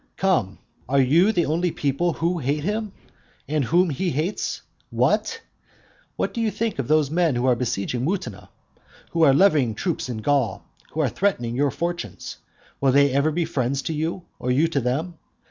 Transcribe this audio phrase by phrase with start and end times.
[0.17, 0.57] Come,
[0.89, 2.91] are you the only people who hate him;
[3.47, 4.63] and whom he hates?
[4.89, 5.41] What?
[6.15, 8.49] what do you think of those men who are besieging Mutina,
[9.11, 12.37] who are levying troops in Gaul, who are threatening your fortunes?
[12.81, 15.19] will they ever be friends to you, or you to them?